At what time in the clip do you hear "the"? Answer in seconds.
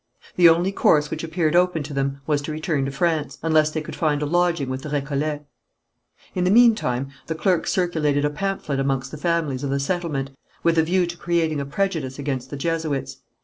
0.35-0.49, 4.81-4.89, 6.43-6.49, 7.27-7.35, 9.11-9.17, 9.69-9.79, 12.49-12.57